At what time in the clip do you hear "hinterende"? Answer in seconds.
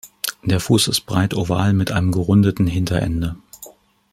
2.65-3.35